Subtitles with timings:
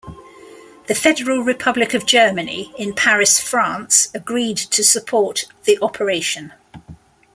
[0.87, 6.53] The Federal Republic of Germany in Paris, France, agreed to support the operation.